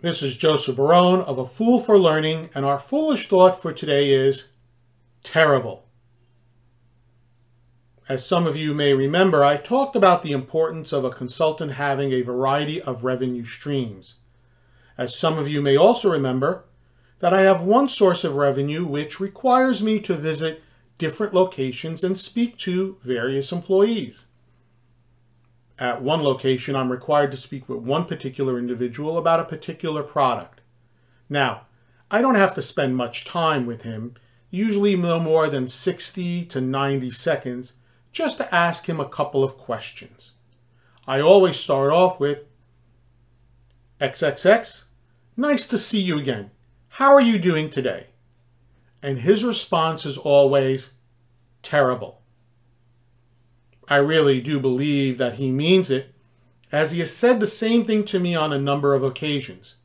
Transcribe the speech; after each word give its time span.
This 0.00 0.22
is 0.22 0.36
Joseph 0.36 0.76
Barone 0.76 1.22
of 1.22 1.38
A 1.38 1.44
Fool 1.44 1.80
for 1.80 1.98
Learning, 1.98 2.50
and 2.54 2.64
our 2.64 2.78
foolish 2.78 3.26
thought 3.26 3.60
for 3.60 3.72
today 3.72 4.12
is 4.12 4.46
terrible. 5.24 5.86
As 8.08 8.24
some 8.24 8.46
of 8.46 8.56
you 8.56 8.74
may 8.74 8.94
remember, 8.94 9.42
I 9.42 9.56
talked 9.56 9.96
about 9.96 10.22
the 10.22 10.30
importance 10.30 10.92
of 10.92 11.04
a 11.04 11.10
consultant 11.10 11.72
having 11.72 12.12
a 12.12 12.22
variety 12.22 12.80
of 12.80 13.02
revenue 13.02 13.42
streams. 13.42 14.14
As 14.96 15.18
some 15.18 15.36
of 15.36 15.48
you 15.48 15.60
may 15.60 15.76
also 15.76 16.12
remember, 16.12 16.62
that 17.18 17.34
I 17.34 17.42
have 17.42 17.62
one 17.62 17.88
source 17.88 18.22
of 18.22 18.36
revenue 18.36 18.86
which 18.86 19.18
requires 19.18 19.82
me 19.82 19.98
to 20.02 20.14
visit 20.14 20.62
different 20.98 21.34
locations 21.34 22.04
and 22.04 22.16
speak 22.16 22.56
to 22.58 22.98
various 23.02 23.50
employees 23.50 24.26
at 25.78 26.02
one 26.02 26.22
location, 26.22 26.74
I'm 26.74 26.90
required 26.90 27.30
to 27.30 27.36
speak 27.36 27.68
with 27.68 27.78
one 27.78 28.04
particular 28.04 28.58
individual 28.58 29.16
about 29.16 29.40
a 29.40 29.44
particular 29.44 30.02
product. 30.02 30.60
Now, 31.28 31.62
I 32.10 32.20
don't 32.20 32.34
have 32.34 32.54
to 32.54 32.62
spend 32.62 32.96
much 32.96 33.24
time 33.24 33.66
with 33.66 33.82
him, 33.82 34.14
usually 34.50 34.96
no 34.96 35.20
more 35.20 35.48
than 35.48 35.68
60 35.68 36.44
to 36.46 36.60
90 36.60 37.10
seconds, 37.10 37.74
just 38.12 38.38
to 38.38 38.54
ask 38.54 38.88
him 38.88 38.98
a 38.98 39.08
couple 39.08 39.44
of 39.44 39.56
questions. 39.56 40.32
I 41.06 41.20
always 41.20 41.58
start 41.58 41.92
off 41.92 42.18
with 42.18 42.44
XXX, 44.00 44.84
nice 45.36 45.66
to 45.66 45.78
see 45.78 46.00
you 46.00 46.18
again. 46.18 46.50
How 46.88 47.14
are 47.14 47.20
you 47.20 47.38
doing 47.38 47.70
today? 47.70 48.08
And 49.02 49.20
his 49.20 49.44
response 49.44 50.04
is 50.04 50.18
always 50.18 50.90
terrible. 51.62 52.17
I 53.90 53.96
really 53.96 54.40
do 54.40 54.60
believe 54.60 55.18
that 55.18 55.34
he 55.34 55.50
means 55.50 55.90
it, 55.90 56.14
as 56.70 56.92
he 56.92 56.98
has 56.98 57.14
said 57.16 57.40
the 57.40 57.46
same 57.46 57.84
thing 57.84 58.04
to 58.04 58.18
me 58.18 58.34
on 58.34 58.52
a 58.52 58.58
number 58.58 58.94
of 58.94 59.02
occasions. 59.02 59.76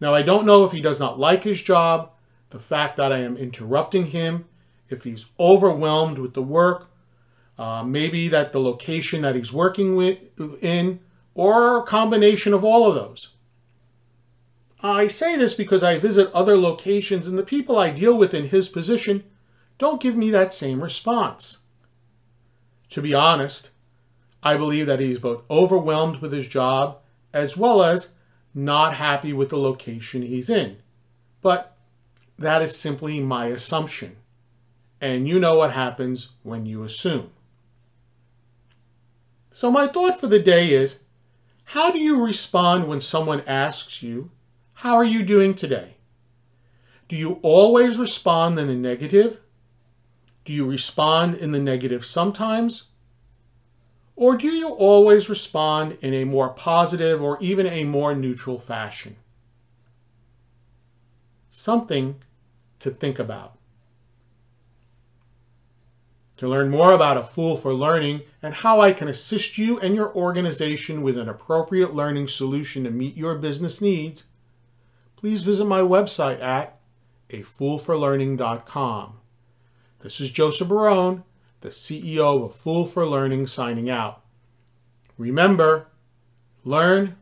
Now, 0.00 0.14
I 0.14 0.22
don't 0.22 0.44
know 0.46 0.64
if 0.64 0.72
he 0.72 0.80
does 0.80 1.00
not 1.00 1.18
like 1.18 1.44
his 1.44 1.62
job, 1.62 2.10
the 2.50 2.58
fact 2.58 2.96
that 2.96 3.12
I 3.12 3.18
am 3.18 3.36
interrupting 3.36 4.06
him, 4.06 4.44
if 4.90 5.04
he's 5.04 5.26
overwhelmed 5.40 6.18
with 6.18 6.34
the 6.34 6.42
work, 6.42 6.90
uh, 7.58 7.82
maybe 7.82 8.28
that 8.28 8.52
the 8.52 8.60
location 8.60 9.22
that 9.22 9.34
he's 9.34 9.52
working 9.52 9.96
with, 9.96 10.18
in, 10.62 11.00
or 11.34 11.78
a 11.78 11.84
combination 11.84 12.52
of 12.52 12.64
all 12.64 12.88
of 12.88 12.94
those. 12.94 13.28
I 14.82 15.06
say 15.06 15.36
this 15.36 15.54
because 15.54 15.84
I 15.84 15.98
visit 15.98 16.30
other 16.32 16.58
locations 16.58 17.26
and 17.26 17.38
the 17.38 17.44
people 17.44 17.78
I 17.78 17.90
deal 17.90 18.16
with 18.16 18.34
in 18.34 18.48
his 18.48 18.68
position 18.68 19.24
don't 19.78 20.02
give 20.02 20.16
me 20.16 20.30
that 20.30 20.52
same 20.52 20.82
response. 20.82 21.58
To 22.92 23.00
be 23.00 23.14
honest, 23.14 23.70
I 24.42 24.58
believe 24.58 24.84
that 24.86 25.00
he's 25.00 25.18
both 25.18 25.44
overwhelmed 25.50 26.20
with 26.20 26.30
his 26.30 26.46
job 26.46 26.98
as 27.32 27.56
well 27.56 27.82
as 27.82 28.12
not 28.54 28.96
happy 28.96 29.32
with 29.32 29.48
the 29.48 29.56
location 29.56 30.20
he's 30.20 30.50
in. 30.50 30.76
But 31.40 31.74
that 32.38 32.60
is 32.60 32.76
simply 32.76 33.18
my 33.18 33.46
assumption. 33.46 34.16
And 35.00 35.26
you 35.26 35.40
know 35.40 35.56
what 35.56 35.72
happens 35.72 36.32
when 36.42 36.66
you 36.66 36.84
assume. 36.84 37.30
So, 39.50 39.70
my 39.70 39.86
thought 39.86 40.20
for 40.20 40.26
the 40.26 40.38
day 40.38 40.74
is 40.74 40.98
how 41.64 41.90
do 41.90 41.98
you 41.98 42.22
respond 42.22 42.88
when 42.88 43.00
someone 43.00 43.42
asks 43.46 44.02
you, 44.02 44.30
How 44.74 44.96
are 44.96 45.04
you 45.04 45.22
doing 45.22 45.54
today? 45.54 45.96
Do 47.08 47.16
you 47.16 47.40
always 47.42 47.98
respond 47.98 48.58
in 48.58 48.66
the 48.66 48.74
negative 48.74 49.40
do 50.44 50.52
you 50.52 50.64
respond 50.64 51.34
in 51.34 51.52
the 51.52 51.60
negative 51.60 52.04
sometimes? 52.04 52.84
Or 54.16 54.36
do 54.36 54.48
you 54.48 54.68
always 54.68 55.28
respond 55.28 55.98
in 56.00 56.12
a 56.14 56.24
more 56.24 56.50
positive 56.50 57.22
or 57.22 57.38
even 57.40 57.66
a 57.66 57.84
more 57.84 58.14
neutral 58.14 58.58
fashion? 58.58 59.16
Something 61.50 62.16
to 62.80 62.90
think 62.90 63.18
about. 63.18 63.58
To 66.38 66.48
learn 66.48 66.70
more 66.70 66.92
about 66.92 67.16
A 67.16 67.22
Fool 67.22 67.56
for 67.56 67.72
Learning 67.72 68.22
and 68.42 68.52
how 68.52 68.80
I 68.80 68.92
can 68.92 69.06
assist 69.06 69.58
you 69.58 69.78
and 69.78 69.94
your 69.94 70.12
organization 70.14 71.02
with 71.02 71.16
an 71.16 71.28
appropriate 71.28 71.94
learning 71.94 72.28
solution 72.28 72.82
to 72.84 72.90
meet 72.90 73.16
your 73.16 73.36
business 73.36 73.80
needs, 73.80 74.24
please 75.14 75.42
visit 75.42 75.66
my 75.66 75.80
website 75.80 76.42
at 76.42 76.80
afoolforlearning.com. 77.30 79.21
This 80.02 80.20
is 80.20 80.32
Joseph 80.32 80.66
Barone, 80.66 81.22
the 81.60 81.68
CEO 81.68 82.42
of 82.42 82.42
A 82.42 82.48
Fool 82.48 82.86
for 82.86 83.06
Learning, 83.06 83.46
signing 83.46 83.88
out. 83.88 84.20
Remember, 85.16 85.86
learn, 86.64 87.14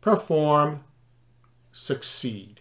perform, 0.00 0.82
succeed. 1.70 2.60